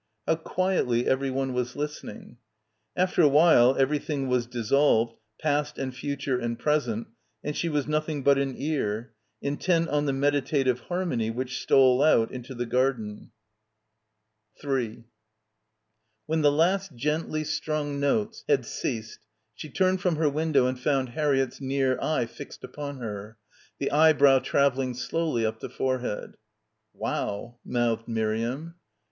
How 0.25 0.35
quietly 0.35 1.05
everyone 1.07 1.53
was 1.53 1.75
listen 1.75 2.09
ing.... 2.09 2.37
After 2.95 3.21
a 3.21 3.27
while, 3.27 3.75
everything 3.77 4.27
was 4.27 4.47
dissolved, 4.47 5.13
past 5.39 5.77
and 5.77 5.95
future 5.95 6.39
and 6.39 6.57
present, 6.57 7.05
and 7.43 7.55
she 7.55 7.69
was 7.69 7.85
nothing 7.85 8.23
but 8.23 8.39
an 8.39 8.55
ear, 8.57 9.13
intent 9.43 9.89
on 9.89 10.07
the 10.07 10.11
meditative 10.13 10.79
harmony 10.79 11.29
which 11.29 11.61
stole 11.61 12.01
out 12.01 12.31
into 12.31 12.55
the 12.55 12.65
garden. 12.65 13.29
3 14.59 15.03
When 16.25 16.41
the 16.41 16.51
last 16.51 16.95
gently 16.95 17.43
strung 17.43 17.99
notes 17.99 18.43
had 18.49 18.65
ceased 18.65 19.19
she 19.53 19.69
turned 19.69 20.01
from 20.01 20.15
her 20.15 20.31
window 20.31 20.65
and 20.65 20.79
found 20.79 21.09
Harriett's 21.09 21.61
near 21.61 22.01
eye 22.01 22.25
fixed 22.25 22.63
upon 22.63 22.97
her, 22.97 23.37
the 23.77 23.91
eyebrow 23.91 24.39
travelling 24.39 24.95
slowly 24.95 25.45
up 25.45 25.59
the 25.59 25.69
forehead. 25.69 26.17
38 26.17 26.25
BACKWATER 26.31 26.37
"Wow," 26.95 27.59
mouthed 27.63 28.07
Miriam. 28.07 28.73